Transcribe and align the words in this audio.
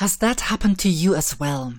Has 0.00 0.16
that 0.16 0.40
happened 0.40 0.78
to 0.78 0.88
you 0.88 1.14
as 1.14 1.38
well? 1.38 1.74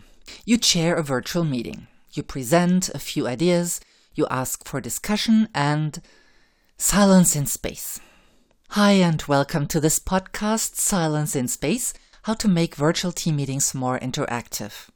You 0.46 0.60
chair 0.60 0.94
a 0.94 1.02
virtual 1.02 1.44
meeting. 1.44 1.88
You 2.12 2.22
present 2.22 2.88
a 2.90 3.00
few 3.00 3.26
ideas, 3.26 3.82
you 4.14 4.28
ask 4.30 4.64
for 4.64 4.80
discussion, 4.80 5.50
and 5.56 6.00
silence 6.78 7.36
in 7.36 7.48
space. 7.48 8.00
Hi, 8.78 8.92
and 8.92 9.24
welcome 9.24 9.66
to 9.70 9.80
this 9.80 9.98
podcast, 9.98 10.76
Silence 10.76 11.36
in 11.36 11.48
Space 11.48 11.96
How 12.22 12.36
to 12.36 12.48
Make 12.48 12.76
Virtual 12.76 13.12
Team 13.12 13.38
Meetings 13.38 13.74
More 13.74 13.98
Interactive. 13.98 14.90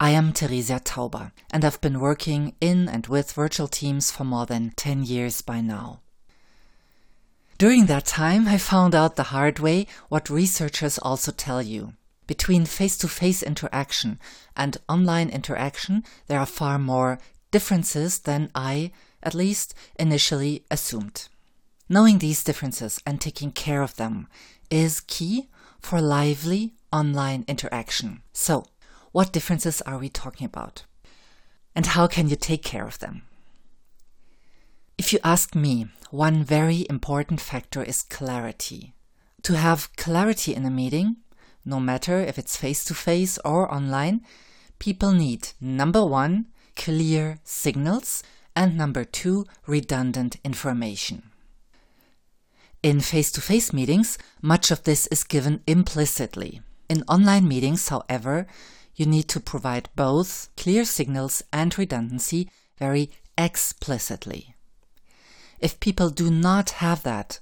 I 0.00 0.10
am 0.10 0.32
Theresia 0.32 0.82
Tauber, 0.82 1.30
and 1.52 1.64
I've 1.64 1.80
been 1.80 2.00
working 2.00 2.56
in 2.60 2.88
and 2.88 3.06
with 3.06 3.30
virtual 3.30 3.68
teams 3.68 4.10
for 4.10 4.24
more 4.24 4.44
than 4.44 4.72
10 4.74 5.04
years 5.04 5.40
by 5.40 5.60
now. 5.60 6.00
During 7.58 7.86
that 7.86 8.06
time, 8.06 8.48
I 8.48 8.58
found 8.58 8.96
out 8.96 9.14
the 9.14 9.30
hard 9.34 9.60
way 9.60 9.86
what 10.08 10.28
researchers 10.28 10.98
also 10.98 11.30
tell 11.30 11.62
you. 11.62 11.92
Between 12.28 12.66
face 12.66 12.96
to 12.98 13.08
face 13.08 13.42
interaction 13.42 14.20
and 14.54 14.76
online 14.86 15.30
interaction, 15.30 16.04
there 16.28 16.38
are 16.38 16.46
far 16.46 16.78
more 16.78 17.18
differences 17.50 18.20
than 18.20 18.50
I, 18.54 18.92
at 19.22 19.34
least, 19.34 19.74
initially 19.98 20.62
assumed. 20.70 21.28
Knowing 21.88 22.18
these 22.18 22.44
differences 22.44 23.00
and 23.06 23.18
taking 23.18 23.50
care 23.50 23.82
of 23.82 23.96
them 23.96 24.28
is 24.70 25.00
key 25.00 25.48
for 25.80 26.02
lively 26.02 26.74
online 26.92 27.46
interaction. 27.48 28.20
So, 28.34 28.66
what 29.12 29.32
differences 29.32 29.80
are 29.82 29.96
we 29.96 30.10
talking 30.10 30.44
about? 30.44 30.84
And 31.74 31.86
how 31.86 32.06
can 32.06 32.28
you 32.28 32.36
take 32.36 32.62
care 32.62 32.86
of 32.86 32.98
them? 32.98 33.22
If 34.98 35.14
you 35.14 35.18
ask 35.24 35.54
me, 35.54 35.86
one 36.10 36.44
very 36.44 36.86
important 36.90 37.40
factor 37.40 37.82
is 37.82 38.02
clarity. 38.02 38.92
To 39.44 39.56
have 39.56 39.96
clarity 39.96 40.54
in 40.54 40.66
a 40.66 40.70
meeting, 40.70 41.16
no 41.64 41.80
matter 41.80 42.20
if 42.20 42.38
it's 42.38 42.56
face 42.56 42.84
to 42.86 42.94
face 42.94 43.38
or 43.44 43.72
online, 43.72 44.22
people 44.78 45.12
need 45.12 45.48
number 45.60 46.04
one, 46.04 46.46
clear 46.76 47.38
signals, 47.44 48.22
and 48.54 48.76
number 48.76 49.04
two, 49.04 49.46
redundant 49.66 50.36
information. 50.44 51.30
In 52.82 53.00
face 53.00 53.32
to 53.32 53.40
face 53.40 53.72
meetings, 53.72 54.18
much 54.40 54.70
of 54.70 54.84
this 54.84 55.06
is 55.08 55.24
given 55.24 55.62
implicitly. 55.66 56.62
In 56.88 57.02
online 57.08 57.46
meetings, 57.46 57.88
however, 57.88 58.46
you 58.94 59.06
need 59.06 59.28
to 59.28 59.40
provide 59.40 59.88
both 59.94 60.48
clear 60.56 60.84
signals 60.84 61.42
and 61.52 61.76
redundancy 61.76 62.50
very 62.78 63.10
explicitly. 63.36 64.54
If 65.60 65.80
people 65.80 66.10
do 66.10 66.30
not 66.30 66.70
have 66.82 67.02
that, 67.02 67.40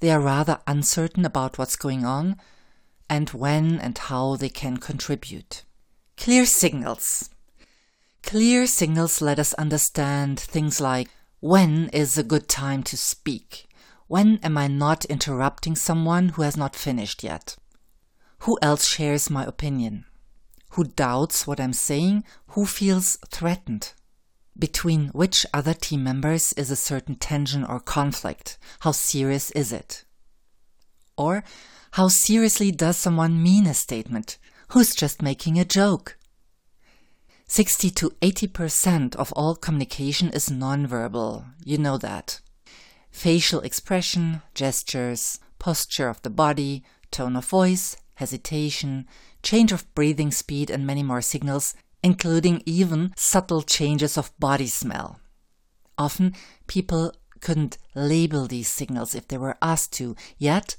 they 0.00 0.10
are 0.10 0.20
rather 0.20 0.60
uncertain 0.66 1.24
about 1.24 1.58
what's 1.58 1.76
going 1.76 2.04
on 2.04 2.36
and 3.08 3.30
when 3.30 3.78
and 3.78 3.96
how 3.96 4.36
they 4.36 4.48
can 4.48 4.76
contribute. 4.76 5.62
Clear 6.16 6.46
signals. 6.46 7.30
Clear 8.22 8.66
signals 8.66 9.20
let 9.20 9.38
us 9.38 9.54
understand 9.54 10.40
things 10.40 10.80
like 10.80 11.08
when 11.40 11.90
is 11.90 12.16
a 12.16 12.24
good 12.24 12.48
time 12.48 12.82
to 12.84 12.96
speak? 12.96 13.68
When 14.08 14.38
am 14.38 14.56
I 14.56 14.68
not 14.68 15.04
interrupting 15.04 15.76
someone 15.76 16.30
who 16.30 16.42
has 16.42 16.56
not 16.56 16.74
finished 16.74 17.22
yet? 17.22 17.56
Who 18.40 18.58
else 18.62 18.86
shares 18.86 19.30
my 19.30 19.44
opinion? 19.44 20.06
Who 20.70 20.84
doubts 20.84 21.46
what 21.46 21.60
I'm 21.60 21.72
saying? 21.72 22.24
Who 22.48 22.66
feels 22.66 23.16
threatened? 23.28 23.92
Between 24.58 25.08
which 25.08 25.44
other 25.52 25.74
team 25.74 26.02
members 26.02 26.52
is 26.54 26.70
a 26.70 26.76
certain 26.76 27.16
tension 27.16 27.64
or 27.64 27.78
conflict? 27.80 28.56
How 28.80 28.92
serious 28.92 29.50
is 29.50 29.72
it? 29.72 30.04
Or 31.16 31.44
how 31.92 32.08
seriously 32.08 32.70
does 32.70 32.96
someone 32.96 33.42
mean 33.42 33.66
a 33.66 33.74
statement? 33.74 34.38
Who's 34.68 34.94
just 34.94 35.22
making 35.22 35.58
a 35.58 35.64
joke? 35.64 36.16
60 37.46 37.90
to 37.90 38.10
80% 38.20 39.14
of 39.16 39.32
all 39.32 39.54
communication 39.54 40.30
is 40.30 40.48
nonverbal. 40.48 41.44
You 41.64 41.78
know 41.78 41.96
that. 41.98 42.40
Facial 43.10 43.60
expression, 43.60 44.42
gestures, 44.54 45.38
posture 45.58 46.08
of 46.08 46.20
the 46.22 46.30
body, 46.30 46.82
tone 47.10 47.36
of 47.36 47.46
voice, 47.46 47.96
hesitation, 48.16 49.06
change 49.42 49.72
of 49.72 49.92
breathing 49.94 50.30
speed, 50.32 50.70
and 50.70 50.86
many 50.86 51.02
more 51.02 51.22
signals, 51.22 51.74
including 52.02 52.62
even 52.66 53.12
subtle 53.16 53.62
changes 53.62 54.18
of 54.18 54.38
body 54.38 54.66
smell. 54.66 55.20
Often 55.96 56.34
people 56.66 57.14
couldn't 57.40 57.78
label 57.94 58.46
these 58.46 58.68
signals 58.68 59.14
if 59.14 59.28
they 59.28 59.38
were 59.38 59.56
asked 59.62 59.92
to, 59.94 60.16
yet 60.36 60.76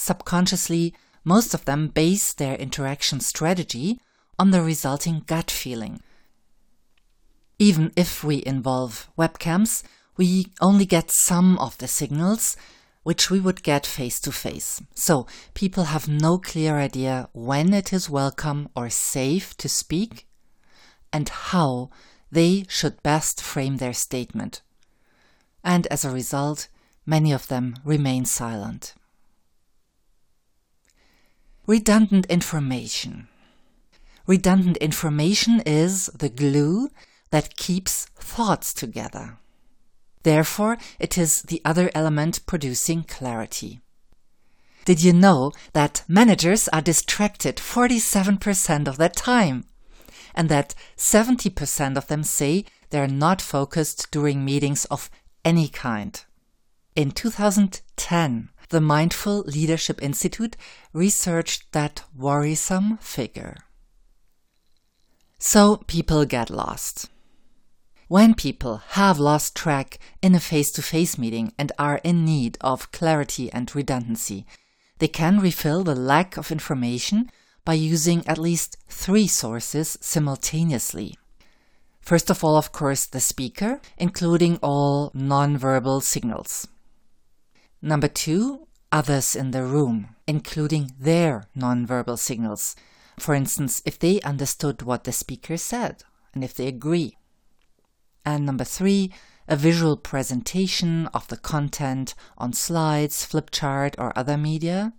subconsciously, 0.00 0.94
most 1.24 1.52
of 1.52 1.66
them 1.66 1.88
base 1.88 2.32
their 2.32 2.56
interaction 2.56 3.20
strategy 3.20 4.00
on 4.38 4.50
the 4.50 4.62
resulting 4.62 5.22
gut 5.26 5.50
feeling. 5.50 6.00
Even 7.58 7.92
if 7.96 8.24
we 8.24 8.42
involve 8.46 9.10
webcams, 9.18 9.82
we 10.16 10.46
only 10.60 10.86
get 10.86 11.10
some 11.10 11.58
of 11.58 11.76
the 11.78 11.86
signals 11.86 12.56
which 13.02 13.30
we 13.30 13.40
would 13.40 13.62
get 13.62 13.86
face 13.86 14.18
to 14.20 14.32
face. 14.32 14.82
So 14.94 15.26
people 15.52 15.84
have 15.84 16.08
no 16.08 16.38
clear 16.38 16.76
idea 16.76 17.28
when 17.32 17.74
it 17.74 17.92
is 17.92 18.08
welcome 18.08 18.68
or 18.74 18.88
safe 18.88 19.56
to 19.58 19.68
speak 19.68 20.26
and 21.12 21.28
how 21.28 21.90
they 22.32 22.64
should 22.68 23.02
best 23.02 23.42
frame 23.42 23.76
their 23.76 23.94
statement. 23.94 24.62
And 25.62 25.86
as 25.88 26.04
a 26.04 26.10
result, 26.10 26.68
many 27.04 27.32
of 27.32 27.48
them 27.48 27.76
remain 27.84 28.24
silent. 28.24 28.94
Redundant 31.70 32.26
information. 32.26 33.28
Redundant 34.26 34.76
information 34.78 35.62
is 35.64 36.06
the 36.06 36.28
glue 36.28 36.90
that 37.30 37.56
keeps 37.56 38.06
thoughts 38.16 38.74
together. 38.74 39.38
Therefore, 40.24 40.78
it 40.98 41.16
is 41.16 41.42
the 41.42 41.62
other 41.64 41.88
element 41.94 42.44
producing 42.44 43.04
clarity. 43.04 43.78
Did 44.84 45.04
you 45.04 45.12
know 45.12 45.52
that 45.72 46.02
managers 46.08 46.66
are 46.72 46.82
distracted 46.82 47.58
47% 47.58 48.88
of 48.88 48.96
their 48.96 49.08
time? 49.08 49.62
And 50.34 50.48
that 50.48 50.74
70% 50.96 51.96
of 51.96 52.08
them 52.08 52.24
say 52.24 52.64
they 52.90 52.98
are 52.98 53.06
not 53.06 53.40
focused 53.40 54.10
during 54.10 54.44
meetings 54.44 54.86
of 54.86 55.08
any 55.44 55.68
kind. 55.68 56.20
In 56.96 57.12
2010, 57.12 58.48
the 58.70 58.80
Mindful 58.80 59.40
Leadership 59.40 60.00
Institute 60.02 60.56
researched 60.92 61.72
that 61.72 62.04
worrisome 62.16 62.98
figure. 62.98 63.56
So 65.38 65.78
people 65.86 66.24
get 66.24 66.50
lost. 66.50 67.08
When 68.06 68.34
people 68.34 68.82
have 68.90 69.18
lost 69.18 69.56
track 69.56 69.98
in 70.22 70.34
a 70.34 70.40
face 70.40 70.70
to 70.72 70.82
face 70.82 71.18
meeting 71.18 71.52
and 71.58 71.72
are 71.78 72.00
in 72.04 72.24
need 72.24 72.58
of 72.60 72.92
clarity 72.92 73.52
and 73.52 73.74
redundancy, 73.74 74.46
they 74.98 75.08
can 75.08 75.40
refill 75.40 75.82
the 75.82 75.94
lack 75.94 76.36
of 76.36 76.52
information 76.52 77.30
by 77.64 77.74
using 77.74 78.26
at 78.26 78.38
least 78.38 78.76
three 78.88 79.26
sources 79.26 79.98
simultaneously. 80.00 81.16
First 82.00 82.30
of 82.30 82.44
all, 82.44 82.56
of 82.56 82.72
course, 82.72 83.06
the 83.06 83.20
speaker, 83.20 83.80
including 83.98 84.58
all 84.62 85.10
nonverbal 85.10 86.02
signals. 86.02 86.68
Number 87.82 88.08
two, 88.08 88.66
others 88.92 89.34
in 89.34 89.52
the 89.52 89.64
room, 89.64 90.14
including 90.26 90.92
their 90.98 91.44
nonverbal 91.56 92.18
signals. 92.18 92.76
For 93.18 93.34
instance, 93.34 93.82
if 93.84 93.98
they 93.98 94.20
understood 94.20 94.82
what 94.82 95.04
the 95.04 95.12
speaker 95.12 95.56
said 95.56 96.04
and 96.34 96.44
if 96.44 96.54
they 96.54 96.66
agree. 96.66 97.16
And 98.24 98.44
number 98.44 98.64
three, 98.64 99.12
a 99.48 99.56
visual 99.56 99.96
presentation 99.96 101.08
of 101.08 101.26
the 101.28 101.36
content 101.36 102.14
on 102.38 102.52
slides, 102.52 103.24
flip 103.24 103.50
chart, 103.50 103.96
or 103.98 104.16
other 104.16 104.36
media, 104.36 104.92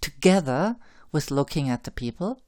together 0.00 0.76
with 1.10 1.30
looking 1.30 1.68
at 1.68 1.84
the 1.84 1.90
people. 1.90 2.40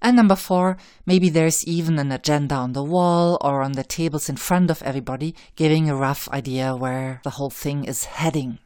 And 0.00 0.16
number 0.16 0.36
four, 0.36 0.76
maybe 1.04 1.28
there's 1.28 1.66
even 1.66 1.98
an 1.98 2.12
agenda 2.12 2.54
on 2.54 2.72
the 2.72 2.84
wall 2.84 3.36
or 3.40 3.62
on 3.62 3.72
the 3.72 3.82
tables 3.82 4.28
in 4.28 4.36
front 4.36 4.70
of 4.70 4.82
everybody, 4.82 5.34
giving 5.56 5.90
a 5.90 5.96
rough 5.96 6.28
idea 6.30 6.76
where 6.76 7.20
the 7.24 7.30
whole 7.30 7.50
thing 7.50 7.84
is 7.84 8.04
heading. 8.04 8.60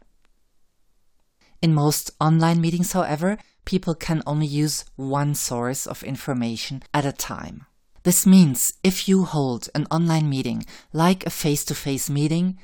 In 1.62 1.72
most 1.72 2.10
online 2.20 2.60
meetings, 2.60 2.90
however, 2.90 3.38
people 3.64 3.94
can 3.94 4.20
only 4.26 4.46
use 4.46 4.84
one 4.96 5.36
source 5.36 5.86
of 5.86 6.02
information 6.02 6.82
at 6.92 7.06
a 7.06 7.12
time. 7.12 7.66
This 8.02 8.26
means 8.26 8.74
if 8.82 9.08
you 9.08 9.24
hold 9.24 9.68
an 9.72 9.86
online 9.88 10.28
meeting 10.28 10.66
like 10.92 11.24
a 11.24 11.30
face 11.30 11.64
to 11.66 11.74
face 11.74 12.10
meeting, 12.10 12.58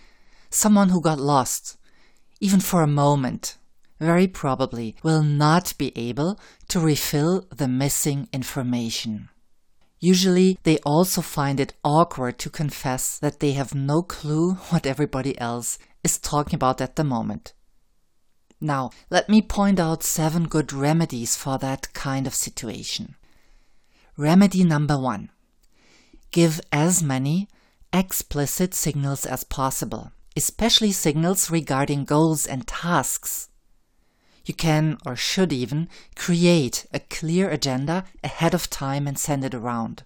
someone 0.50 0.88
who 0.88 1.00
got 1.00 1.20
lost, 1.20 1.76
even 2.40 2.58
for 2.58 2.82
a 2.82 2.88
moment, 2.88 3.56
very 4.00 4.26
probably 4.26 4.96
will 5.04 5.22
not 5.22 5.74
be 5.78 5.96
able 5.96 6.40
to 6.66 6.80
refill 6.80 7.46
the 7.54 7.68
missing 7.68 8.28
information. 8.32 9.28
Usually, 10.00 10.58
they 10.64 10.78
also 10.78 11.20
find 11.20 11.60
it 11.60 11.74
awkward 11.84 12.38
to 12.40 12.50
confess 12.50 13.18
that 13.18 13.38
they 13.38 13.52
have 13.52 13.74
no 13.74 14.02
clue 14.02 14.54
what 14.70 14.86
everybody 14.86 15.38
else 15.40 15.78
is 16.02 16.18
talking 16.18 16.54
about 16.54 16.80
at 16.80 16.96
the 16.96 17.04
moment. 17.04 17.52
Now, 18.60 18.90
let 19.08 19.28
me 19.28 19.40
point 19.40 19.78
out 19.78 20.02
seven 20.02 20.44
good 20.44 20.72
remedies 20.72 21.37
for 21.37 21.58
that 21.58 21.93
kind 21.93 22.26
of 22.26 22.34
situation. 22.34 23.14
Remedy 24.16 24.64
number 24.64 24.99
one. 24.99 25.31
Give 26.32 26.60
as 26.72 27.02
many 27.02 27.49
explicit 27.93 28.75
signals 28.75 29.25
as 29.25 29.44
possible, 29.44 30.12
especially 30.37 30.93
signals 30.93 31.50
regarding 31.50 32.05
goals 32.05 32.46
and 32.46 32.66
tasks. 32.66 33.49
You 34.44 34.55
can, 34.55 34.99
or 35.06 35.14
should 35.14 35.52
even, 35.52 35.88
create 36.16 36.87
a 36.93 37.00
clear 37.00 37.49
agenda 37.50 38.05
ahead 38.25 38.55
of 38.55 38.70
time 38.70 39.06
and 39.06 39.19
send 39.19 39.44
it 39.44 39.55
around. 39.55 40.02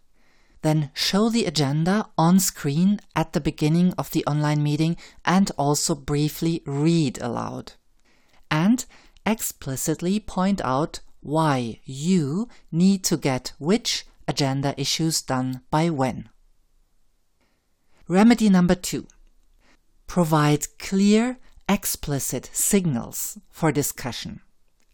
Then 0.60 0.90
show 0.94 1.28
the 1.28 1.46
agenda 1.46 2.08
on 2.19 2.38
screen 2.38 3.00
at 3.16 3.32
the 3.32 3.40
beginning 3.40 3.94
of 3.96 4.10
the 4.10 4.25
online 4.26 4.62
meeting 4.62 4.96
and 5.25 5.50
also 5.56 5.94
briefly 5.94 6.62
read 6.66 7.20
aloud. 7.20 7.72
And 8.72 8.86
explicitly 9.26 10.19
point 10.19 10.62
out 10.64 11.00
why 11.20 11.80
you 11.84 12.48
need 12.70 13.04
to 13.04 13.19
get 13.19 13.52
which 13.58 14.06
agenda 14.26 14.72
issues 14.80 15.20
done 15.20 15.60
by 15.70 15.90
when. 15.90 16.30
Remedy 18.08 18.48
number 18.48 18.74
two. 18.74 19.06
Provide 20.06 20.78
clear, 20.78 21.38
explicit 21.69 22.48
signals 22.54 23.38
for 23.50 23.72
discussion. 23.72 24.40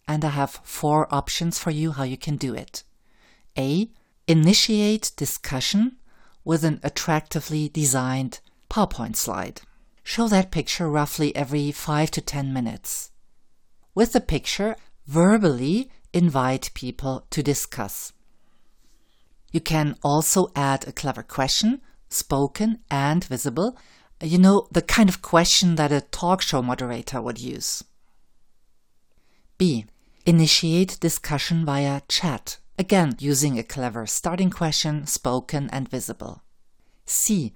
And 0.08 0.24
I 0.24 0.30
have 0.30 0.58
four 0.64 1.06
options 1.14 1.60
for 1.60 1.70
you 1.70 1.92
how 1.92 2.02
you 2.02 2.16
can 2.16 2.36
do 2.36 2.54
it. 2.54 2.82
A. 3.56 3.92
Initiate 4.26 5.12
discussion 5.16 5.98
with 6.44 6.64
an 6.64 6.80
attractively 6.82 7.68
designed 7.68 8.40
PowerPoint 8.68 9.14
slide. 9.14 9.60
Show 10.02 10.26
that 10.26 10.50
picture 10.50 10.90
roughly 10.90 11.36
every 11.36 11.70
5 11.70 12.10
to 12.10 12.20
10 12.20 12.52
minutes. 12.52 13.12
With 13.98 14.12
the 14.12 14.20
picture, 14.20 14.76
verbally 15.08 15.90
invite 16.12 16.70
people 16.72 17.26
to 17.30 17.42
discuss. 17.42 18.12
You 19.50 19.60
can 19.60 19.96
also 20.04 20.52
add 20.54 20.86
a 20.86 20.92
clever 20.92 21.24
question, 21.24 21.80
spoken 22.08 22.78
and 22.92 23.24
visible. 23.24 23.76
You 24.22 24.38
know, 24.38 24.68
the 24.70 24.82
kind 24.82 25.08
of 25.08 25.20
question 25.20 25.74
that 25.74 25.90
a 25.90 26.00
talk 26.00 26.42
show 26.42 26.62
moderator 26.62 27.20
would 27.20 27.40
use. 27.40 27.82
B. 29.58 29.86
Initiate 30.24 31.00
discussion 31.00 31.64
via 31.64 32.02
chat 32.06 32.58
Again, 32.78 33.16
using 33.18 33.58
a 33.58 33.64
clever 33.64 34.06
starting 34.06 34.50
question, 34.50 35.08
spoken 35.08 35.68
and 35.72 35.88
visible. 35.88 36.44
C. 37.04 37.52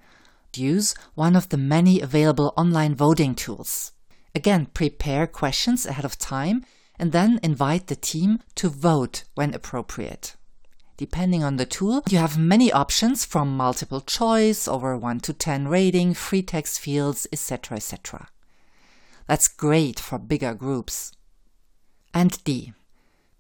Use 0.57 0.97
one 1.15 1.37
of 1.37 1.51
the 1.51 1.57
many 1.57 2.01
available 2.01 2.53
online 2.57 2.97
voting 2.97 3.37
tools. 3.37 3.93
Again, 4.35 4.67
prepare 4.73 5.27
questions 5.27 5.87
ahead 5.87 6.05
of 6.05 6.19
time 6.19 6.65
and 6.99 7.13
then 7.13 7.41
invite 7.43 7.89
the 7.89 7.97
team 7.97 8.41
to 8.55 8.69
vote 8.69 9.25
when 9.35 9.55
appropriate. 9.55 10.37
Depending 10.97 11.43
on 11.43 11.57
the 11.57 11.67
tool, 11.67 12.03
you 12.09 12.19
have 12.19 12.39
many 12.39 12.71
options 12.71 13.25
from 13.25 13.57
multiple 13.57 14.01
choice 14.01 14.69
over 14.69 14.97
1 14.97 15.21
to 15.21 15.33
10 15.33 15.67
rating, 15.69 16.15
free 16.15 16.43
text 16.43 16.79
fields, 16.79 17.27
etc. 17.33 17.77
etc. 17.77 18.29
That's 19.27 19.49
great 19.49 19.99
for 19.99 20.19
bigger 20.19 20.55
groups. 20.55 21.13
And 22.15 22.43
D. 22.45 22.73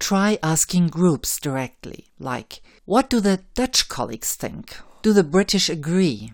Try 0.00 0.38
asking 0.43 0.88
groups 0.88 1.38
directly, 1.38 2.06
like, 2.19 2.62
what 2.85 3.09
do 3.09 3.21
the 3.21 3.43
Dutch 3.55 3.88
colleagues 3.88 4.35
think? 4.35 4.77
Do 5.03 5.12
the 5.12 5.23
British 5.23 5.69
agree? 5.69 6.33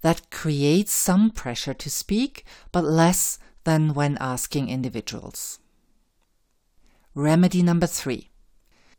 That 0.00 0.30
creates 0.30 0.94
some 0.94 1.30
pressure 1.30 1.74
to 1.74 1.90
speak, 1.90 2.44
but 2.72 2.84
less 2.84 3.38
than 3.64 3.94
when 3.94 4.16
asking 4.18 4.68
individuals. 4.68 5.58
Remedy 7.14 7.62
number 7.62 7.86
three. 7.86 8.30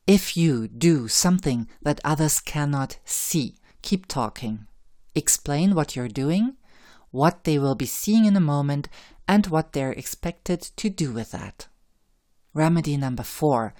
If 0.07 0.37
you 0.37 0.67
do 0.67 1.07
something 1.07 1.67
that 1.81 1.99
others 2.03 2.39
cannot 2.39 2.99
see, 3.05 3.55
keep 3.81 4.07
talking. 4.07 4.67
Explain 5.15 5.73
what 5.73 5.95
you're 5.95 6.07
doing, 6.07 6.55
what 7.11 7.43
they 7.43 7.57
will 7.57 7.75
be 7.75 7.85
seeing 7.85 8.25
in 8.25 8.35
a 8.35 8.41
moment, 8.41 8.87
and 9.27 9.47
what 9.47 9.73
they're 9.73 9.91
expected 9.91 10.61
to 10.61 10.89
do 10.89 11.11
with 11.11 11.31
that. 11.31 11.67
Remedy 12.53 12.97
number 12.97 13.23
four 13.23 13.73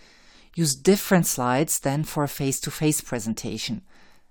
use 0.56 0.76
different 0.76 1.28
slides 1.28 1.80
than 1.80 2.04
for 2.04 2.24
a 2.24 2.28
face 2.28 2.60
to 2.62 2.72
face 2.72 3.02
presentation. 3.02 3.82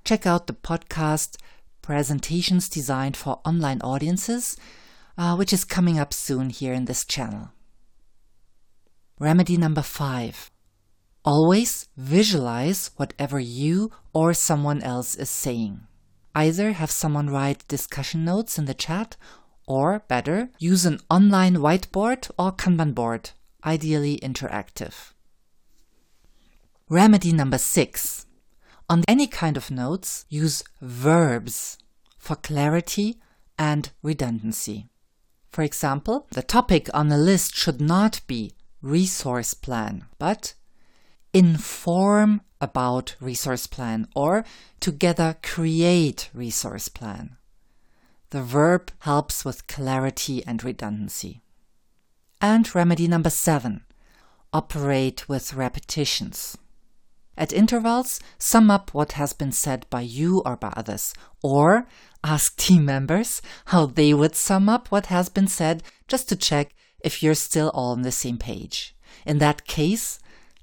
Check 0.04 0.26
out 0.26 0.46
the 0.46 0.54
podcast 0.54 1.36
Presentations 1.82 2.68
Designed 2.68 3.16
for 3.16 3.40
Online 3.44 3.80
Audiences, 3.82 4.56
uh, 5.16 5.34
which 5.36 5.52
is 5.52 5.64
coming 5.64 5.98
up 5.98 6.12
soon 6.12 6.50
here 6.50 6.72
in 6.72 6.86
this 6.86 7.04
channel. 7.04 7.50
Remedy 9.18 9.56
number 9.56 9.82
five. 9.82 10.50
Always 11.24 11.88
visualize 11.96 12.90
whatever 12.96 13.40
you 13.40 13.90
or 14.12 14.34
someone 14.34 14.82
else 14.82 15.14
is 15.14 15.30
saying. 15.30 15.86
Either 16.34 16.72
have 16.72 16.90
someone 16.90 17.30
write 17.30 17.66
discussion 17.68 18.24
notes 18.24 18.58
in 18.58 18.64
the 18.64 18.74
chat, 18.74 19.16
or 19.66 20.00
better, 20.08 20.50
use 20.58 20.84
an 20.84 21.00
online 21.08 21.56
whiteboard 21.56 22.30
or 22.38 22.52
Kanban 22.52 22.94
board, 22.94 23.30
ideally 23.64 24.18
interactive. 24.18 25.12
Remedy 26.90 27.32
number 27.32 27.58
six. 27.58 28.26
On 28.90 29.02
any 29.08 29.26
kind 29.26 29.56
of 29.56 29.70
notes, 29.70 30.26
use 30.28 30.62
verbs 30.82 31.78
for 32.18 32.36
clarity 32.36 33.18
and 33.58 33.90
redundancy. 34.02 34.88
For 35.54 35.62
example, 35.62 36.26
the 36.32 36.42
topic 36.42 36.90
on 36.92 37.10
the 37.10 37.16
list 37.16 37.54
should 37.54 37.80
not 37.80 38.22
be 38.26 38.54
resource 38.82 39.54
plan, 39.54 40.06
but 40.18 40.54
inform 41.32 42.40
about 42.60 43.14
resource 43.20 43.68
plan 43.68 44.08
or 44.16 44.44
together 44.80 45.36
create 45.44 46.28
resource 46.34 46.88
plan. 46.88 47.36
The 48.30 48.42
verb 48.42 48.90
helps 49.02 49.44
with 49.44 49.68
clarity 49.68 50.44
and 50.44 50.64
redundancy. 50.64 51.40
And 52.40 52.74
remedy 52.74 53.06
number 53.06 53.30
seven, 53.30 53.84
operate 54.52 55.28
with 55.28 55.54
repetitions. 55.54 56.58
At 57.38 57.52
intervals, 57.52 58.18
sum 58.38 58.72
up 58.72 58.92
what 58.92 59.12
has 59.12 59.32
been 59.32 59.52
said 59.52 59.86
by 59.88 60.00
you 60.00 60.42
or 60.44 60.56
by 60.56 60.72
others, 60.76 61.14
or 61.44 61.86
ask 62.24 62.56
team 62.56 62.84
members 62.84 63.40
how 63.66 63.86
they 63.86 64.12
would 64.12 64.34
sum 64.34 64.68
up 64.68 64.90
what 64.90 65.06
has 65.06 65.28
been 65.28 65.46
said 65.46 65.82
just 66.08 66.28
to 66.30 66.36
check 66.36 66.74
if 67.00 67.22
you're 67.22 67.34
still 67.34 67.70
all 67.74 67.92
on 67.92 68.02
the 68.02 68.10
same 68.10 68.38
page. 68.38 68.96
In 69.26 69.38
that 69.38 69.66
case, 69.66 70.18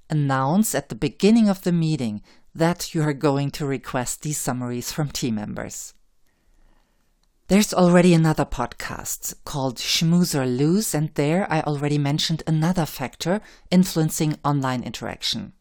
announce 0.09 0.75
at 0.75 0.89
the 0.89 0.95
beginning 0.95 1.47
of 1.47 1.61
the 1.61 1.71
meeting 1.71 2.21
that 2.53 2.93
you 2.93 3.01
are 3.03 3.13
going 3.13 3.51
to 3.51 3.65
request 3.65 4.23
these 4.23 4.37
summaries 4.37 4.91
from 4.91 5.09
team 5.09 5.35
members. 5.35 5.93
There's 7.47 7.73
already 7.73 8.13
another 8.13 8.45
podcast 8.45 9.35
called 9.45 9.77
Schmooze 9.77 10.33
or 10.33 10.45
Lose, 10.45 10.95
and 10.95 11.13
there 11.15 11.45
I 11.51 11.61
already 11.61 11.97
mentioned 11.97 12.43
another 12.47 12.85
factor 12.85 13.41
influencing 13.69 14.37
online 14.43 14.83
interaction. 14.83 15.53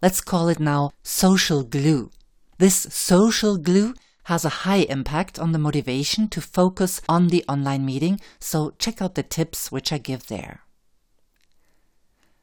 Let's 0.00 0.20
call 0.20 0.48
it 0.48 0.58
now 0.58 0.92
social 1.02 1.62
glue. 1.62 2.10
This 2.58 2.86
social 2.90 3.58
glue 3.58 3.94
has 4.26 4.44
a 4.44 4.66
high 4.66 4.84
impact 4.88 5.38
on 5.38 5.52
the 5.52 5.58
motivation 5.58 6.26
to 6.26 6.40
focus 6.40 7.00
on 7.08 7.28
the 7.28 7.44
online 7.48 7.84
meeting, 7.84 8.20
so 8.40 8.74
check 8.76 9.00
out 9.00 9.14
the 9.14 9.22
tips 9.22 9.70
which 9.70 9.92
I 9.92 9.98
give 9.98 10.26
there. 10.26 10.62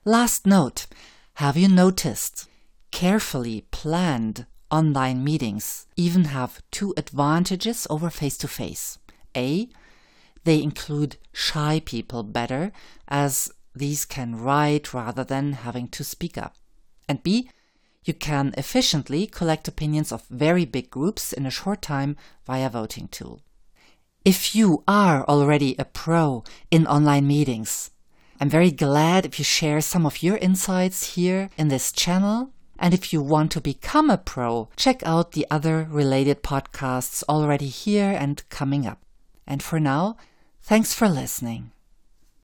Last 0.06 0.48
note 0.48 0.88
Have 1.36 1.58
you 1.58 1.68
noticed? 1.68 2.48
Carefully 2.92 3.66
planned 3.72 4.46
online 4.72 5.26
meetings 5.26 5.86
even 5.98 6.26
have 6.26 6.62
two 6.72 6.94
advantages 6.96 7.86
over 7.90 8.10
face 8.10 8.38
to 8.38 8.48
face. 8.48 8.98
A. 9.36 9.68
They 10.46 10.64
include 10.64 11.18
shy 11.34 11.82
people 11.84 12.24
better, 12.24 12.72
as 13.10 13.52
these 13.76 14.06
can 14.06 14.38
write 14.38 14.94
rather 14.94 15.26
than 15.26 15.52
having 15.52 15.90
to 15.90 16.06
speak 16.06 16.38
up. 16.38 16.56
And 17.10 17.22
B, 17.24 17.50
you 18.06 18.14
can 18.14 18.54
efficiently 18.58 19.28
collect 19.28 19.68
opinions 19.68 20.12
of 20.12 20.26
very 20.30 20.66
big 20.66 20.90
groups 20.90 21.34
in 21.34 21.46
a 21.46 21.52
short 21.52 21.82
time 21.82 22.16
via 22.46 22.70
voting 22.70 23.08
tool. 23.10 23.42
If 24.26 24.56
you 24.56 24.84
are 24.88 25.26
already 25.26 25.76
a 25.78 25.86
pro 25.86 26.44
in 26.72 26.88
online 26.88 27.28
meetings, 27.28 27.92
I'm 28.40 28.50
very 28.50 28.72
glad 28.72 29.26
if 29.26 29.38
you 29.38 29.46
share 29.46 29.82
some 29.82 30.06
of 30.06 30.24
your 30.24 30.38
insights 30.38 31.16
here 31.16 31.50
in 31.58 31.68
this 31.68 31.92
channel. 31.92 32.52
And 32.80 32.94
if 32.94 33.14
you 33.14 33.22
want 33.22 33.52
to 33.52 33.62
become 33.62 34.10
a 34.10 34.18
pro, 34.18 34.70
check 34.76 35.04
out 35.06 35.34
the 35.34 35.46
other 35.52 35.88
related 35.90 36.42
podcasts 36.42 37.24
already 37.30 37.68
here 37.68 38.16
and 38.18 38.48
coming 38.50 38.88
up. 38.88 39.00
And 39.46 39.62
for 39.62 39.80
now, 39.80 40.18
thanks 40.62 40.94
for 40.94 41.08
listening. 41.08 41.73